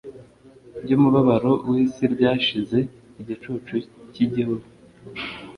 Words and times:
ryumubabaro 0.83 1.51
wisi 1.69 2.03
ryashize 2.13 2.77
igicucu 3.21 3.75
cyigihu 4.11 4.55